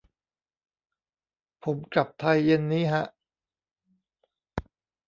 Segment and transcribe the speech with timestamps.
[1.63, 3.05] ผมกลับไทยเย็นนี้ฮะ